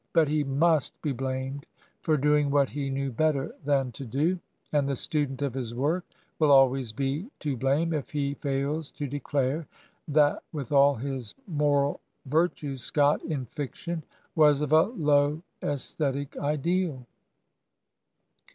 [0.13, 1.67] But he must be blamed
[2.01, 4.39] for doing what he knew better than to do;
[4.71, 6.03] and the student of his work
[6.39, 9.67] will always be to blame if he fails to declare
[10.07, 14.03] that with all his moral virtues Scott in fiction
[14.33, 17.05] was of a low aesthetic ideal.